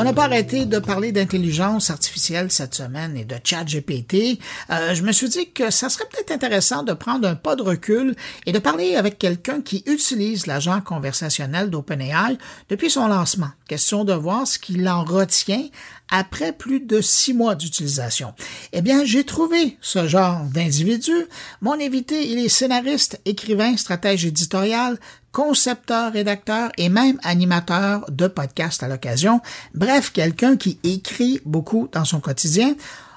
[0.00, 4.38] On n'a pas arrêté de parler d'intelligence artificielle cette semaine et de chat GPT.
[4.70, 7.62] Euh, je me suis dit que ça serait peut-être intéressant de prendre un pas de
[7.62, 8.14] recul
[8.46, 12.38] et de parler avec quelqu'un qui utilise l'agent conversationnel d'OpenAI
[12.68, 13.50] depuis son lancement.
[13.66, 15.64] Question de voir ce qu'il en retient
[16.10, 18.34] après plus de six mois d'utilisation.
[18.72, 21.12] Eh bien, j'ai trouvé ce genre d'individu.
[21.60, 24.98] Mon invité, il est scénariste, écrivain, stratège éditorial,
[25.38, 29.40] concepteur, rédacteur et même animateur de podcast à l'occasion.
[29.72, 32.74] Bref, quelqu'un qui écrit beaucoup dans son quotidien.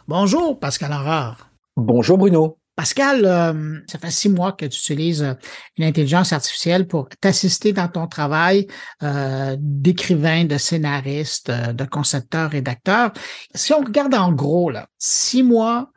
[0.07, 1.49] Bonjour, Pascal Aurore.
[1.75, 2.59] Bonjour, Bruno.
[2.75, 5.33] Pascal, euh, ça fait six mois que tu utilises euh,
[5.79, 8.67] une intelligence artificielle pour t'assister dans ton travail
[9.01, 13.13] euh, d'écrivain, de scénariste, de concepteur, rédacteur.
[13.55, 15.89] Si on regarde en gros, là, six mois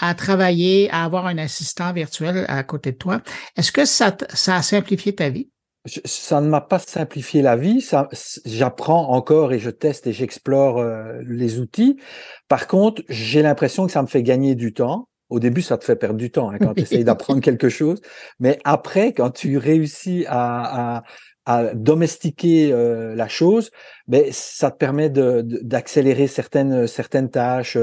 [0.00, 3.20] à travailler, à avoir un assistant virtuel à côté de toi,
[3.56, 5.51] est-ce que ça, ça a simplifié ta vie?
[5.84, 7.80] Ça ne m'a pas simplifié la vie.
[7.80, 8.08] Ça,
[8.44, 10.82] j'apprends encore et je teste et j'explore
[11.26, 11.98] les outils.
[12.48, 15.08] Par contre, j'ai l'impression que ça me fait gagner du temps.
[15.28, 18.00] Au début, ça te fait perdre du temps hein, quand tu essayes d'apprendre quelque chose.
[18.38, 21.02] Mais après, quand tu réussis à, à,
[21.46, 23.70] à domestiquer euh, la chose,
[24.06, 27.78] ben ça te permet d'accélérer certaines certaines tâches,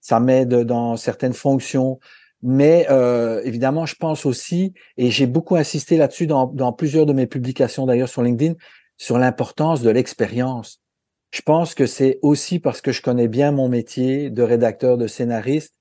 [0.00, 1.98] ça m'aide dans certaines fonctions.
[2.46, 7.26] Mais euh, évidemment, je pense aussi, et j'ai beaucoup insisté là-dessus dans, plusieurs de mes
[7.26, 8.52] publications d'ailleurs sur LinkedIn,
[8.98, 10.82] sur l'importance de l'expérience.
[11.30, 15.06] Je pense que c'est aussi parce que je connais bien mon métier de rédacteur, de
[15.06, 15.72] scénariste,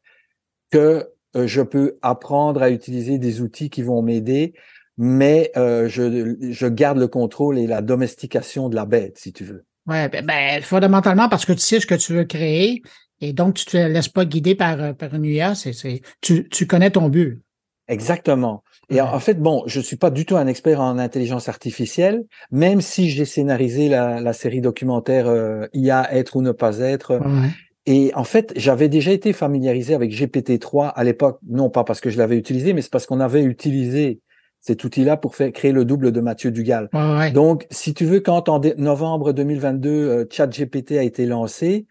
[0.72, 4.54] que euh, je peux apprendre à utiliser des outils qui vont m'aider,
[4.98, 9.44] mais euh, je, je, garde le contrôle et la domestication de la bête, si tu
[9.44, 9.66] veux.
[9.86, 12.82] Ouais, ben, ben, fondamentalement parce que tu sais ce que tu veux créer
[13.24, 16.68] et donc tu te laisses pas guider par, euh, par une IA, c'est, tu, tu
[16.68, 17.42] connais ton but.
[17.88, 18.64] Exactement.
[18.90, 22.82] Et en fait, bon, je suis pas du tout un expert en intelligence artificielle, même
[22.82, 27.18] si j'ai scénarisé la, la série documentaire euh, IA être ou ne pas être.
[27.18, 27.50] Ouais.
[27.86, 32.10] Et en fait, j'avais déjà été familiarisé avec GPT-3 à l'époque, non pas parce que
[32.10, 34.22] je l'avais utilisé, mais c'est parce qu'on avait utilisé
[34.62, 36.90] cet outil-là pour faire créer le double de Mathieu Dugal.
[36.94, 37.32] Ouais.
[37.32, 41.86] Donc, si tu veux, quand en novembre 2022, euh, ChatGPT a été lancé,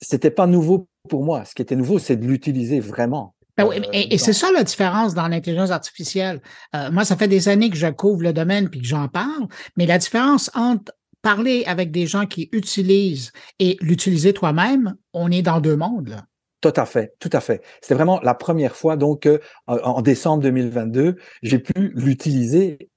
[0.00, 1.44] c'était pas nouveau pour moi.
[1.44, 3.34] Ce qui était nouveau, c'est de l'utiliser vraiment.
[3.56, 6.40] Ben oui, et, et c'est ça la différence dans l'intelligence artificielle.
[6.74, 9.46] Euh, moi, ça fait des années que je couvre le domaine puis que j'en parle,
[9.76, 15.42] mais la différence entre parler avec des gens qui utilisent et l'utiliser toi-même, on est
[15.42, 16.08] dans deux mondes.
[16.08, 16.24] Là.
[16.60, 17.62] Tout à fait, tout à fait.
[17.80, 22.90] C'était vraiment la première fois, donc euh, en décembre 2022, j'ai pu l'utiliser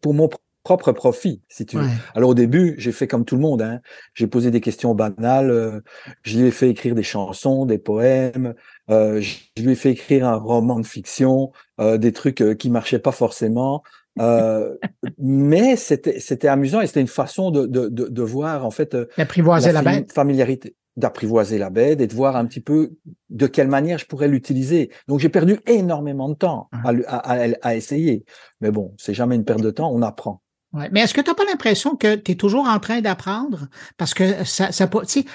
[0.00, 0.28] pour mon
[0.62, 1.82] propre profit, si tu veux.
[1.82, 1.90] Ouais.
[2.14, 3.62] Alors au début, j'ai fait comme tout le monde.
[3.62, 3.80] Hein.
[4.14, 5.50] J'ai posé des questions banales.
[5.50, 5.80] Euh,
[6.22, 8.54] je lui ai fait écrire des chansons, des poèmes.
[8.90, 12.70] Euh, je lui ai fait écrire un roman de fiction, euh, des trucs euh, qui
[12.70, 13.82] marchaient pas forcément.
[14.20, 14.76] Euh,
[15.18, 18.94] mais c'était c'était amusant et c'était une façon de, de, de, de, voir en fait
[19.16, 22.92] d'apprivoiser la, la bête familiarité d'apprivoiser la bête et de voir un petit peu
[23.30, 24.90] de quelle manière je pourrais l'utiliser.
[25.08, 28.24] Donc j'ai perdu énormément de temps à, à, à, à essayer.
[28.60, 30.42] Mais bon, c'est jamais une perte de temps, on apprend.
[30.72, 30.88] Ouais.
[30.90, 33.68] Mais est-ce que tu n'as pas l'impression que tu es toujours en train d'apprendre?
[33.98, 34.88] Parce que ça, ça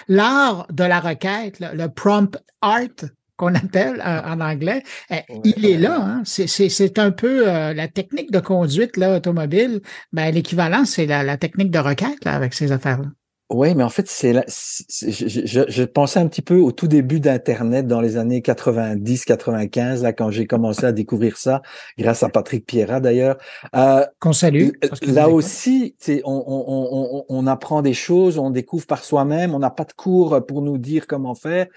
[0.08, 5.66] l'art de la requête, le, le prompt art, qu'on appelle euh, en anglais, ouais, il
[5.66, 6.02] est là.
[6.02, 6.22] Hein?
[6.26, 9.82] C'est un peu euh, la technique de conduite là, automobile.
[10.12, 13.10] Ben, L'équivalent, c'est la, la, technique de requête là, avec ces affaires-là.
[13.50, 17.22] Oui, mais en fait, c'est je, je, je, pensais un petit peu au tout début
[17.22, 21.62] d'Internet dans les années 90, 95, là, quand j'ai commencé à découvrir ça,
[21.98, 23.38] grâce à Patrick Pierrat d'ailleurs.
[23.74, 24.72] Euh, Qu'on salue.
[25.02, 29.70] Là aussi, on, on, on, on, apprend des choses, on découvre par soi-même, on n'a
[29.70, 31.68] pas de cours pour nous dire comment faire.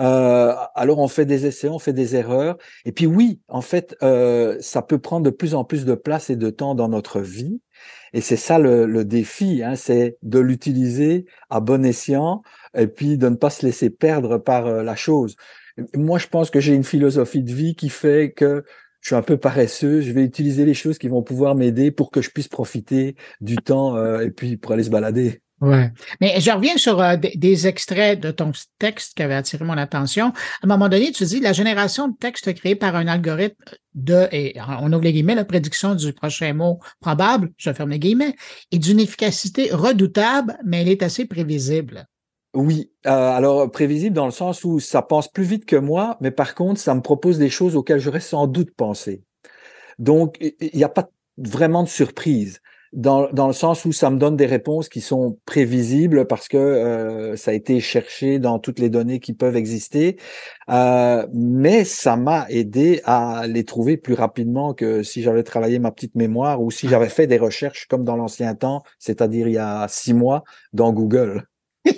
[0.00, 2.56] Euh, alors on fait des essais, on fait des erreurs.
[2.84, 6.30] Et puis oui, en fait, euh, ça peut prendre de plus en plus de place
[6.30, 7.60] et de temps dans notre vie.
[8.12, 12.42] Et c'est ça le, le défi, hein, c'est de l'utiliser à bon escient
[12.76, 15.36] et puis de ne pas se laisser perdre par euh, la chose.
[15.94, 18.64] Moi, je pense que j'ai une philosophie de vie qui fait que
[19.00, 22.10] je suis un peu paresseux, je vais utiliser les choses qui vont pouvoir m'aider pour
[22.10, 25.40] que je puisse profiter du temps euh, et puis pour aller se balader.
[25.60, 25.90] Ouais.
[26.20, 30.28] Mais je reviens sur euh, des, extraits de ton texte qui avait attiré mon attention.
[30.28, 30.32] À
[30.64, 33.56] un moment donné, tu dis la génération de texte créée par un algorithme
[33.94, 37.98] de, et on ouvre les guillemets, la prédiction du prochain mot probable, je ferme les
[37.98, 38.36] guillemets,
[38.70, 42.06] est d'une efficacité redoutable, mais elle est assez prévisible.
[42.54, 46.30] Oui, euh, alors prévisible dans le sens où ça pense plus vite que moi, mais
[46.30, 49.24] par contre, ça me propose des choses auxquelles j'aurais sans doute pensé.
[49.98, 52.60] Donc, il n'y a pas vraiment de surprise
[52.92, 56.56] dans, dans le sens où ça me donne des réponses qui sont prévisibles parce que
[56.56, 60.18] euh, ça a été cherché dans toutes les données qui peuvent exister,
[60.70, 65.90] euh, mais ça m'a aidé à les trouver plus rapidement que si j'avais travaillé ma
[65.90, 69.58] petite mémoire ou si j'avais fait des recherches comme dans l'ancien temps, c'est-à-dire il y
[69.58, 71.44] a six mois dans Google.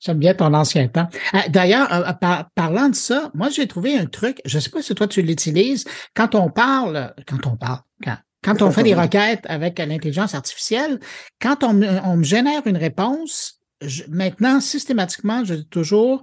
[0.00, 1.08] J'aime bien ton ancien temps.
[1.34, 2.12] Euh, d'ailleurs, euh,
[2.54, 5.22] parlant de ça, moi j'ai trouvé un truc, je ne sais pas si toi tu
[5.22, 5.84] l'utilises,
[6.14, 8.16] quand on parle, quand on parle, quand,
[8.46, 11.00] on fait des requêtes avec l'intelligence artificielle,
[11.40, 13.60] quand on, me génère une réponse,
[14.08, 16.22] maintenant, systématiquement, je dis toujours,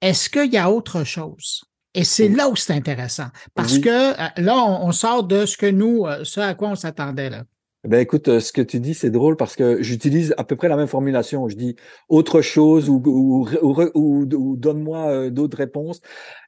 [0.00, 1.64] est-ce qu'il y a autre chose?
[1.94, 3.28] Et c'est là où c'est intéressant.
[3.54, 7.44] Parce que là, on, sort de ce que nous, ce à quoi on s'attendait là.
[7.84, 10.56] Eh ben écoute, euh, ce que tu dis, c'est drôle parce que j'utilise à peu
[10.56, 11.48] près la même formulation.
[11.50, 11.76] Je dis
[12.08, 13.46] autre chose ou, ou,
[13.94, 16.00] ou, donne-moi euh, d'autres réponses.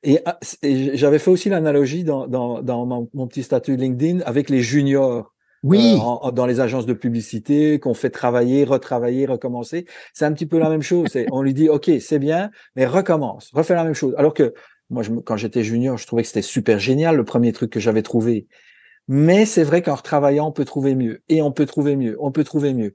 [0.03, 4.63] Et, ah, j'avais fait aussi l'analogie dans, dans, dans mon, petit statut LinkedIn avec les
[4.63, 5.35] juniors.
[5.63, 5.99] Oui.
[6.01, 9.85] Euh, dans les agences de publicité, qu'on fait travailler, retravailler, recommencer.
[10.15, 11.09] C'est un petit peu la même chose.
[11.33, 14.15] On lui dit, OK, c'est bien, mais recommence, refais la même chose.
[14.17, 14.55] Alors que
[14.89, 17.81] moi, je, quand j'étais junior, je trouvais que c'était super génial, le premier truc que
[17.81, 18.47] j'avais trouvé.
[19.09, 21.23] Mais c'est vrai qu'en retravaillant, on peut trouver mieux.
[21.29, 22.17] Et on peut trouver mieux.
[22.21, 22.93] On peut trouver mieux.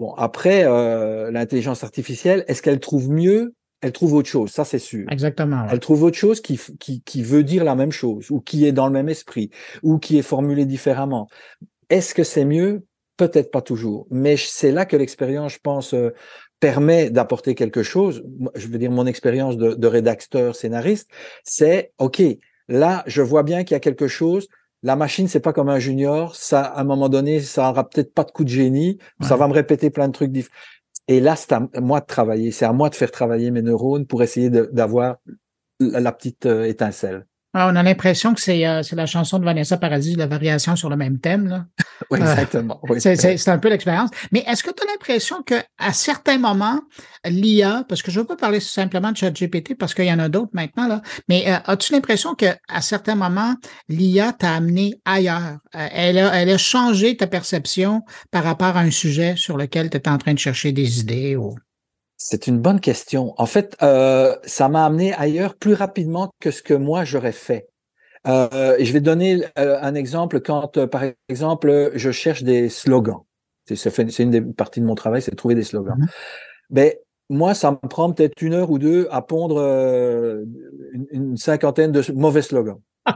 [0.00, 3.54] Bon, après, euh, l'intelligence artificielle, est-ce qu'elle trouve mieux?
[3.80, 5.04] Elle trouve autre chose, ça c'est sûr.
[5.10, 5.66] Exactement.
[5.70, 8.72] Elle trouve autre chose qui, qui, qui veut dire la même chose, ou qui est
[8.72, 9.50] dans le même esprit,
[9.82, 11.28] ou qui est formulé différemment.
[11.90, 12.86] Est-ce que c'est mieux?
[13.18, 14.06] Peut-être pas toujours.
[14.10, 16.14] Mais c'est là que l'expérience, je pense, euh,
[16.60, 18.24] permet d'apporter quelque chose.
[18.54, 21.10] Je veux dire, mon expérience de, de rédacteur, scénariste,
[21.44, 22.22] c'est, OK,
[22.68, 24.48] là, je vois bien qu'il y a quelque chose,
[24.84, 26.36] la machine, c'est pas comme un junior.
[26.36, 28.98] Ça, à un moment donné, ça aura peut-être pas de coup de génie.
[29.22, 30.54] Ça va me répéter plein de trucs différents.
[31.08, 32.50] Et là, c'est à moi de travailler.
[32.50, 35.16] C'est à moi de faire travailler mes neurones pour essayer d'avoir
[35.80, 37.26] la petite euh, étincelle.
[37.56, 40.90] Ah, on a l'impression que euh, c'est la chanson de Vanessa Paradis, la variation sur
[40.90, 41.46] le même thème.
[41.46, 41.66] Là.
[42.10, 42.80] oui, exactement.
[42.98, 44.10] c'est un peu l'expérience.
[44.32, 45.62] Mais est-ce que tu as l'impression qu'à
[45.92, 46.80] certains moments,
[47.24, 50.18] l'IA, parce que je ne veux pas parler simplement de ChatGPT parce qu'il y en
[50.18, 53.54] a d'autres maintenant, là, mais euh, as-tu l'impression qu'à certains moments,
[53.88, 55.58] l'IA t'a amené ailleurs?
[55.76, 58.02] Euh, elle, a, elle a changé ta perception
[58.32, 61.36] par rapport à un sujet sur lequel tu étais en train de chercher des idées
[61.36, 61.54] ou...
[62.16, 63.34] C'est une bonne question.
[63.36, 67.68] En fait, euh, ça m'a amené ailleurs plus rapidement que ce que moi j'aurais fait.
[68.26, 73.20] Euh, je vais donner euh, un exemple quand, euh, par exemple, je cherche des slogans.
[73.66, 75.96] C'est une des parties de mon travail, c'est de trouver des slogans.
[75.98, 76.06] Mm
[76.70, 76.92] Ben,
[77.30, 79.58] moi, ça me prend peut-être une heure ou deux à pondre
[81.10, 82.80] une, cinquantaine de mauvais slogans.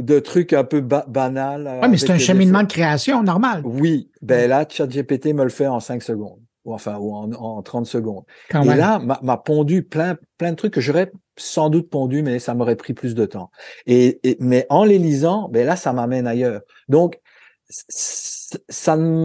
[0.00, 1.80] de trucs un peu banals.
[1.82, 3.62] Oui, mais c'est un cheminement de création normal.
[3.64, 7.62] Oui, ben là, ChatGPT me le fait en cinq secondes ou enfin ou en, en
[7.62, 8.24] 30 secondes.
[8.52, 12.54] et là, m'a pondu plein plein de trucs que j'aurais sans doute pondu, mais ça
[12.54, 13.50] m'aurait pris plus de temps.
[13.86, 16.62] Et, mais en les lisant, ben là, ça m'amène ailleurs.
[16.88, 17.20] Donc,
[17.68, 19.24] ça ne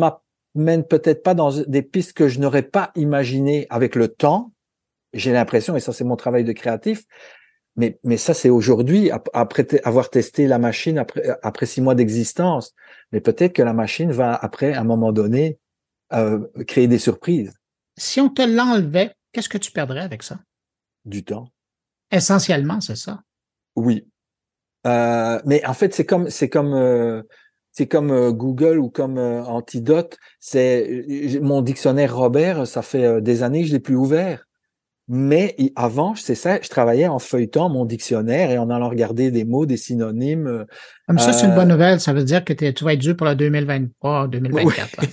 [0.55, 4.51] m'amène peut-être pas dans des pistes que je n'aurais pas imaginées avec le temps.
[5.13, 7.03] J'ai l'impression, et ça c'est mon travail de créatif,
[7.75, 12.73] mais, mais ça c'est aujourd'hui, après avoir testé la machine après, après six mois d'existence.
[13.11, 15.59] Mais peut-être que la machine va, après, à un moment donné,
[16.13, 17.53] euh, créer des surprises.
[17.97, 20.39] Si on te l'enlevait, qu'est-ce que tu perdrais avec ça?
[21.05, 21.47] Du temps.
[22.11, 23.21] Essentiellement, c'est ça.
[23.75, 24.05] Oui.
[24.87, 27.21] Euh, mais en fait, c'est comme c'est comme euh,
[27.71, 30.17] c'est comme Google ou comme Antidote.
[30.39, 32.67] C'est mon dictionnaire Robert.
[32.67, 34.45] Ça fait des années que je l'ai plus ouvert.
[35.07, 39.43] Mais avant, c'est ça, je travaillais en feuilletant mon dictionnaire et en allant regarder des
[39.43, 40.65] mots, des synonymes.
[41.07, 41.99] Comme ça, c'est une bonne nouvelle.
[41.99, 45.05] Ça veut dire que tu vas être dû pour la 2023, 2024.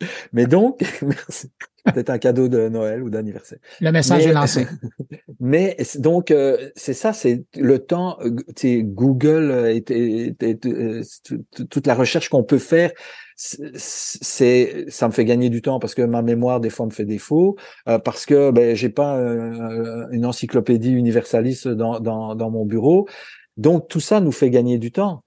[0.32, 1.50] Mais donc, merci.
[1.84, 3.58] Peut-être un cadeau de Noël ou d'anniversaire.
[3.80, 4.66] Le message est lancé.
[5.40, 11.02] Mais donc, euh, c'est ça, c'est le temps, euh, tu Google et, euh,
[11.70, 12.90] toute la recherche qu'on peut faire,
[13.36, 17.04] c'est ça me fait gagner du temps parce que ma mémoire des fois me fait
[17.04, 19.18] défaut parce que ben j'ai pas
[20.10, 23.06] une encyclopédie universaliste dans, dans, dans mon bureau
[23.58, 25.22] donc tout ça nous fait gagner du temps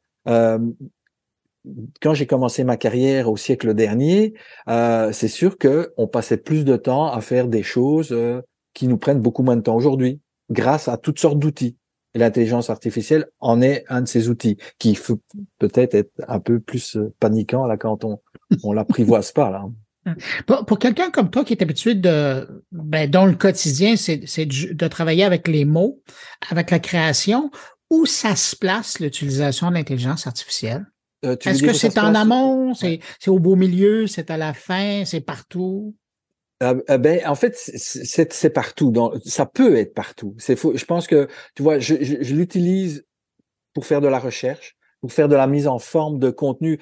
[2.02, 4.34] quand j'ai commencé ma carrière au siècle dernier,
[4.68, 8.42] euh, c'est sûr que on passait plus de temps à faire des choses euh,
[8.74, 11.76] qui nous prennent beaucoup moins de temps aujourd'hui, grâce à toutes sortes d'outils.
[12.16, 14.98] L'intelligence artificielle en est un de ces outils qui
[15.60, 18.20] peut-être être un peu plus euh, paniquant là quand on
[18.64, 19.66] on l'apprivoise pas là.
[20.48, 24.88] Pour, pour quelqu'un comme toi qui est habitué de, ben, dont le quotidien, c'est de
[24.88, 26.02] travailler avec les mots,
[26.50, 27.52] avec la création,
[27.90, 30.88] où ça se place l'utilisation de l'intelligence artificielle?
[31.26, 35.22] Euh, Est-ce que c'est en amont, c'est au beau milieu, c'est à la fin, c'est
[35.22, 35.96] partout?
[36.62, 38.92] Euh, euh, ben, en fait, c'est partout.
[38.92, 40.36] Dans, ça peut être partout.
[40.38, 43.06] C'est Je pense que, tu vois, je, je l'utilise
[43.74, 46.80] pour faire de la recherche, pour faire de la mise en forme de contenu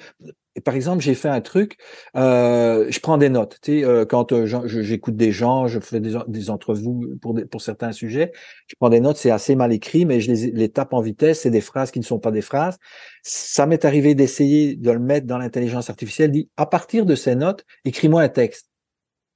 [0.60, 1.76] par exemple, j'ai fait un truc,
[2.16, 3.58] euh, je prends des notes.
[3.62, 8.32] Tu sais, euh, quand euh, j'écoute des gens, je fais des, entrevues pour, certains sujets,
[8.66, 11.50] je prends des notes, c'est assez mal écrit, mais je les, tape en vitesse, c'est
[11.50, 12.78] des phrases qui ne sont pas des phrases.
[13.22, 17.34] Ça m'est arrivé d'essayer de le mettre dans l'intelligence artificielle, dit, à partir de ces
[17.34, 18.68] notes, écris-moi un texte.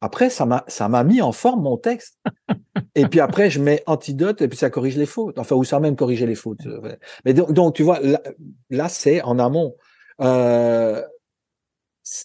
[0.00, 2.18] Après, ça m'a, ça m'a mis en forme mon texte.
[2.96, 5.38] et puis après, je mets antidote et puis ça corrige les fautes.
[5.38, 6.66] Enfin, ou ça même corriger les fautes.
[7.24, 8.00] Mais donc, donc tu vois,
[8.70, 9.76] là, c'est en amont.
[10.20, 11.02] Euh,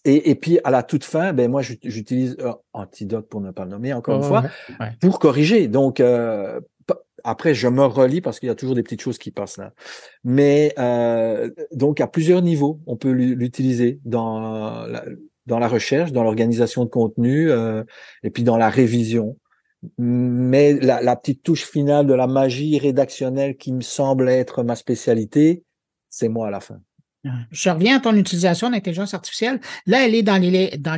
[0.06, 3.64] et, et, puis à la toute fin, ben moi j'utilise euh, antidote pour ne pas
[3.64, 4.44] le nommer encore une fois
[5.00, 5.68] pour corriger.
[5.68, 6.60] Donc euh,
[7.24, 9.74] après je me relis parce qu'il y a toujours des petites choses qui passent là.
[10.24, 15.04] Mais euh, donc à plusieurs niveaux, on peut l'utiliser dans la,
[15.46, 17.84] dans la recherche, dans l'organisation de contenu euh,
[18.24, 19.38] et puis dans la révision.
[19.98, 24.76] Mais la, la, petite touche finale de la magie rédactionnelle qui me semble être ma
[24.76, 25.64] spécialité,
[26.10, 26.80] c'est moi à la fin.
[27.52, 29.60] Je reviens à ton utilisation d'intelligence artificielle.
[29.86, 30.38] Là, elle est dans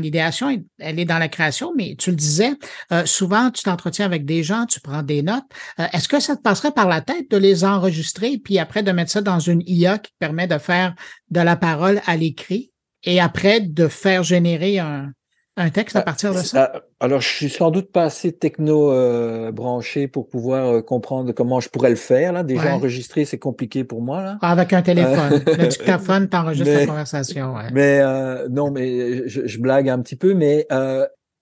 [0.02, 2.54] l'idéation, elle est dans la création, mais tu le disais,
[2.92, 5.44] euh, souvent, tu t'entretiens avec des gens, tu prends des notes.
[5.80, 8.92] Euh, est-ce que ça te passerait par la tête de les enregistrer, puis après de
[8.92, 10.96] mettre ça dans une IA qui permet de faire
[11.30, 12.72] de la parole à l'écrit?
[13.04, 15.14] et après de faire générer un,
[15.60, 16.72] un texte à ah, partir de ça?
[16.74, 21.32] Ah, alors, je suis sans doute pas assez techno euh, branché pour pouvoir euh, comprendre
[21.34, 22.34] comment je pourrais le faire.
[22.34, 22.44] Là.
[22.44, 24.24] Déjà enregistrer, c'est compliqué pour moi.
[24.24, 24.38] Là.
[24.42, 25.44] Avec un téléphone.
[25.48, 27.56] Euh, le dictaphone, t'enregistres la conversation.
[27.56, 27.70] Ouais.
[27.74, 28.02] Mais
[28.50, 30.66] non, mais je, je, blague un petit peu, mais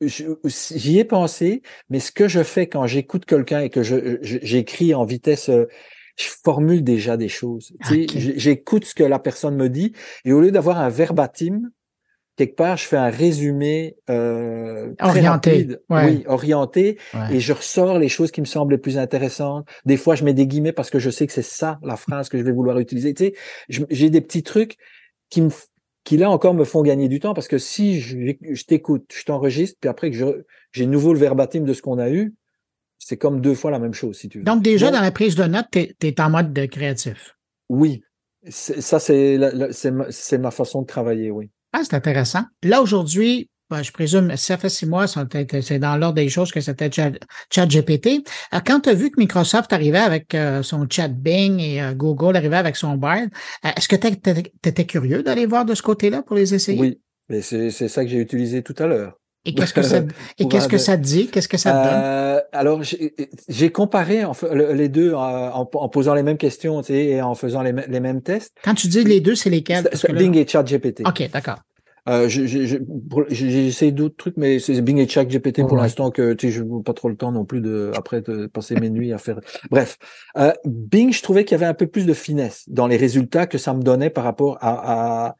[0.01, 1.61] j'y ai pensé.
[1.89, 5.49] Mais ce que je fais quand j'écoute quelqu'un et que j'écris en vitesse
[6.17, 7.73] je formule déjà des choses.
[8.15, 9.93] J'écoute ce que la personne me dit
[10.25, 11.61] et au lieu d'avoir un verbatim,
[12.37, 16.97] quelque part, je fais un résumé euh, orienté, oui, orienté,
[17.31, 19.67] et je ressors les choses qui me semblent les plus intéressantes.
[19.85, 22.29] Des fois, je mets des guillemets parce que je sais que c'est ça la phrase
[22.29, 23.13] que je vais vouloir utiliser.
[23.13, 23.33] Tu sais,
[23.89, 24.77] j'ai des petits trucs
[25.29, 25.49] qui me
[26.03, 29.25] qui là encore me font gagner du temps parce que si je, je t'écoute, je
[29.25, 32.33] t'enregistre, puis après que j'ai nouveau le verbatim de ce qu'on a eu,
[32.97, 34.43] c'est comme deux fois la même chose, si tu veux.
[34.45, 37.35] Donc, déjà, dans la prise de notes, tu es, en mode de créatif.
[37.67, 38.03] Oui.
[38.47, 41.51] Ça, c'est ma façon de travailler, oui.
[41.77, 42.41] Ah, c'est intéressant.
[42.63, 46.59] Là, aujourd'hui, ben, je présume, ça fait six mois, c'est dans l'ordre des choses que
[46.59, 46.89] c'était
[47.51, 48.23] ChatGPT.
[48.55, 51.93] Euh, quand tu as vu que Microsoft arrivait avec euh, son chat Bing et euh,
[51.93, 53.27] Google arrivait avec son Bard,
[53.63, 56.79] est-ce que tu étais curieux d'aller voir de ce côté-là pour les essayer?
[56.79, 59.19] Oui, mais c'est ça que j'ai utilisé tout à l'heure.
[59.47, 60.01] Et qu'est-ce que ça,
[60.37, 61.27] et qu'est-ce que ça dit?
[61.27, 62.01] Qu'est-ce que ça donne?
[62.03, 67.21] Euh, alors, j'ai comparé en, les deux en, posant les mêmes questions, tu sais, et
[67.21, 68.53] en faisant les, mêmes tests.
[68.63, 69.89] Quand tu dis les deux, c'est lesquels?
[70.09, 71.03] Bing et ChatGPT.
[71.05, 71.57] OK, d'accord.
[72.09, 76.53] Euh, j'ai essayé d'autres trucs, mais c'est Bing et ChatGPT pour l'instant que tu sais,
[76.53, 79.17] je n'ai pas trop le temps non plus de après de passer mes nuits à
[79.17, 79.39] faire.
[79.71, 79.97] Bref,
[80.37, 83.45] euh, Bing, je trouvais qu'il y avait un peu plus de finesse dans les résultats
[83.45, 85.35] que ça me donnait par rapport à, à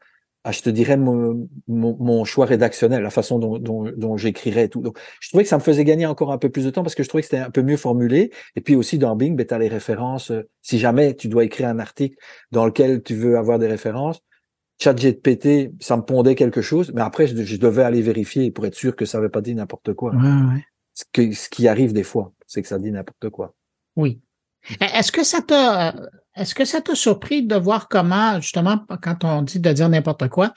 [0.48, 4.80] ah, je te dirais, mon, mon, choix rédactionnel, la façon dont, dont, dont j'écrirais tout.
[4.80, 6.94] Donc, je trouvais que ça me faisait gagner encore un peu plus de temps parce
[6.94, 8.32] que je trouvais que c'était un peu mieux formulé.
[8.56, 10.30] Et puis aussi dans Bing, ben, tu as les références.
[10.30, 12.16] Euh, si jamais tu dois écrire un article
[12.50, 14.22] dans lequel tu veux avoir des références,
[14.80, 18.96] ChatGPT, ça me pondait quelque chose, mais après, je, devais aller vérifier pour être sûr
[18.96, 20.14] que ça n'avait pas dit n'importe quoi.
[20.94, 23.54] Ce, que, ce qui arrive des fois, c'est que ça dit n'importe quoi.
[23.96, 24.22] Oui.
[24.80, 25.94] Est-ce que ça t'a
[26.38, 30.28] est-ce que ça t'a surpris de voir comment, justement, quand on dit de dire n'importe
[30.28, 30.52] quoi,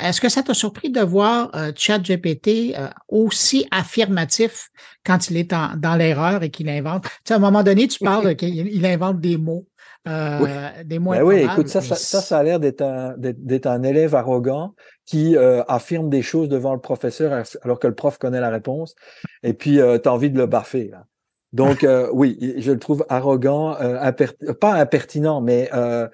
[0.00, 4.68] est-ce que ça t'a surpris de voir euh, ChatGPT euh, aussi affirmatif
[5.04, 7.04] quand il est dans l'erreur et qu'il invente?
[7.04, 9.66] Tu sais, à un moment donné, tu parles qu'il invente des mots.
[10.08, 13.82] Euh, des mots ben oui, écoute, ça, ça, ça, a l'air d'être un, d'être un
[13.82, 14.74] élève arrogant
[15.04, 18.94] qui euh, affirme des choses devant le professeur alors que le prof connaît la réponse.
[19.42, 20.88] Et puis, euh, tu as envie de le baffer.
[20.92, 21.06] Là.
[21.52, 24.12] Donc euh, oui, je le trouve arrogant, euh,
[24.60, 26.08] pas impertinent, mais euh,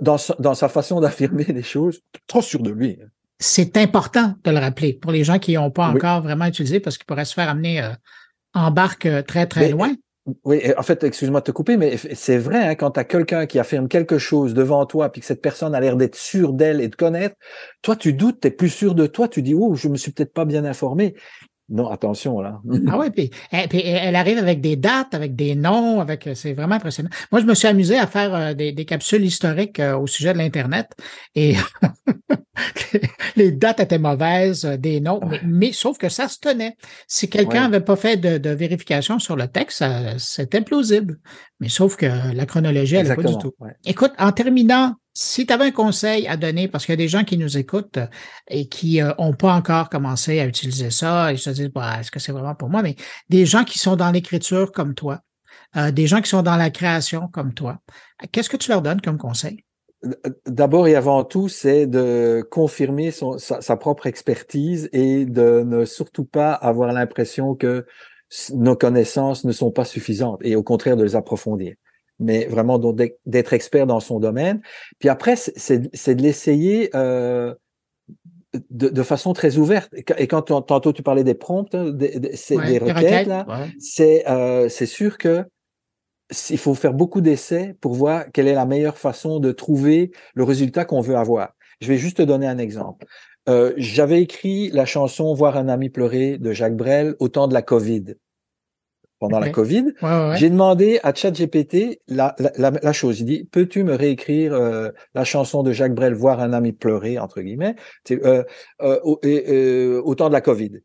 [0.00, 2.98] dans, dans sa façon d'affirmer les choses, trop sûr de lui.
[3.38, 6.96] C'est important de le rappeler pour les gens qui n'ont pas encore vraiment utilisé parce
[6.96, 7.86] qu'ils pourraient se faire amener
[8.54, 9.92] en barque très très loin.
[10.44, 13.46] Oui, en fait, excuse-moi de te couper, mais c'est vrai, hein, quand tu as quelqu'un
[13.46, 16.80] qui affirme quelque chose devant toi, puis que cette personne a l'air d'être sûre d'elle
[16.80, 17.36] et de connaître,
[17.82, 20.10] toi, tu doutes, tu es plus sûr de toi, tu dis, oh, je me suis
[20.10, 21.14] peut-être pas bien informé.
[21.68, 22.60] Non, attention là.
[22.88, 26.52] ah oui, puis, eh, puis, elle arrive avec des dates, avec des noms, avec c'est
[26.52, 27.10] vraiment impressionnant.
[27.32, 30.32] Moi, je me suis amusé à faire euh, des, des, capsules historiques euh, au sujet
[30.32, 30.92] de l'internet
[31.34, 31.56] et
[33.36, 36.76] les dates étaient mauvaises, euh, des noms, mais, sauf que ça se tenait.
[37.08, 39.84] Si quelqu'un n'avait pas fait de, de, vérification sur le texte,
[40.18, 41.18] c'était plausible.
[41.58, 43.54] Mais sauf que la chronologie, elle n'est pas du tout.
[43.84, 47.08] Écoute, en terminant, si tu avais un conseil à donner, parce qu'il y a des
[47.08, 48.06] gens qui nous écoutent euh,
[48.48, 52.10] et qui n'ont euh, pas encore commencé à utiliser ça, ils se disent, bah, est-ce
[52.10, 52.82] que c'est vraiment pour moi?
[52.82, 52.96] Mais
[53.30, 55.20] des gens qui sont dans l'écriture comme toi,
[55.78, 57.78] euh, des gens qui sont dans la création comme toi,
[58.30, 59.64] qu'est-ce que tu leur donnes comme conseil?
[60.46, 66.52] D'abord et avant tout, c'est de confirmer sa, propre expertise et de ne surtout pas
[66.52, 67.86] avoir l'impression que
[68.52, 71.74] nos connaissances ne sont pas suffisantes et au contraire de les approfondir
[72.18, 74.60] mais vraiment d'être expert dans son domaine.
[74.98, 77.54] Puis après, c'est de l'essayer euh,
[78.70, 79.92] de, façon très ouverte.
[80.18, 83.46] Et quand tantôt tu parlais des prompts, hein, des, des, requêtes, là,
[83.78, 85.44] c'est euh, sûr que
[86.50, 90.42] il faut faire beaucoup d'essais pour voir quelle est la meilleure façon de trouver le
[90.42, 91.52] résultat qu'on veut avoir.
[91.80, 93.06] Je vais juste te donner un exemple.
[93.48, 97.54] Euh, J'avais écrit la chanson Voir un ami pleurer de Jacques Brel au temps de
[97.54, 98.16] la Covid
[99.18, 99.94] pendant la COVID,
[100.34, 103.20] j'ai demandé à ChatGPT la, la, la, chose.
[103.20, 107.18] Il dit peux-tu me réécrire euh, la chanson de Jacques Brel, voir un ami pleurer
[107.18, 107.76] entre guillemets,
[108.10, 108.44] euh,
[108.82, 110.80] euh, au, euh, au, temps de la COVID.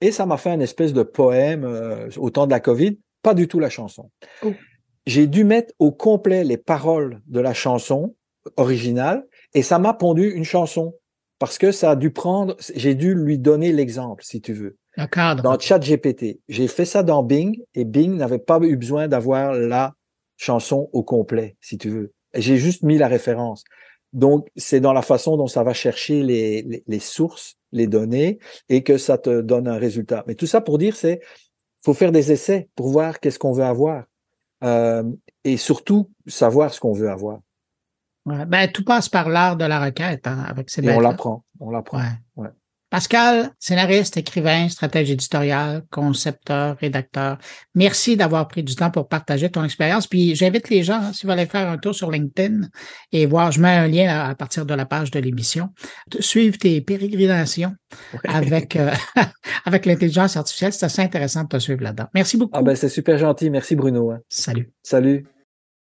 [0.00, 3.34] Et ça m'a fait un espèce de poème euh, au temps de la COVID, pas
[3.34, 4.10] du tout la chanson.
[4.44, 4.52] Oh.
[5.06, 8.14] J'ai dû mettre au complet les paroles de la chanson
[8.56, 10.94] originale et ça m'a pondu une chanson
[11.38, 12.56] parce que ça a dû prendre.
[12.74, 14.76] J'ai dû lui donner l'exemple, si tu veux.
[15.42, 16.40] Dans ChatGPT.
[16.48, 19.94] J'ai fait ça dans Bing et Bing n'avait pas eu besoin d'avoir la
[20.36, 22.12] chanson au complet, si tu veux.
[22.34, 23.64] J'ai juste mis la référence.
[24.12, 28.38] Donc, c'est dans la façon dont ça va chercher les, les, sources, les données,
[28.68, 30.24] et que ça te donne un résultat.
[30.26, 31.20] Mais tout ça pour dire, c'est
[31.80, 34.04] faut faire des essais pour voir qu'est-ce qu'on veut avoir.
[34.64, 35.04] Euh,
[35.44, 37.38] et surtout, savoir ce qu'on veut avoir.
[38.46, 41.70] ben, tout passe par l'art de la requête hein, avec ces Et on l'apprend, on
[41.70, 42.02] l'apprend.
[42.36, 42.48] Ouais.
[42.90, 47.36] Pascal, scénariste, écrivain, stratège éditorial, concepteur, rédacteur,
[47.74, 50.06] merci d'avoir pris du temps pour partager ton expérience.
[50.06, 52.62] Puis j'invite les gens, si vous allez faire un tour sur LinkedIn
[53.12, 55.68] et voir, je mets un lien à, partir de la page de l'émission,
[56.18, 57.74] suivre tes pérégrinations
[58.24, 58.90] avec, euh,
[59.66, 60.72] avec l'intelligence artificielle.
[60.72, 62.06] C'est assez intéressant de te suivre là-dedans.
[62.14, 62.52] Merci beaucoup.
[62.54, 63.50] Ah ben, c'est super gentil.
[63.50, 64.12] Merci Bruno.
[64.12, 64.20] Hein.
[64.28, 64.70] Salut.
[64.82, 65.26] Salut.